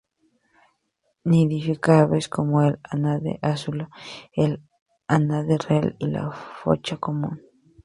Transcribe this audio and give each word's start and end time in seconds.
Nidifican 1.29 1.99
aves 2.03 2.25
como 2.35 2.53
el 2.67 2.73
ánade 2.93 3.33
azulón, 3.51 3.89
el 4.43 4.53
ánade 5.15 5.55
real 5.67 5.89
y 6.05 6.07
la 6.15 6.23
focha 6.59 6.95
común. 7.05 7.33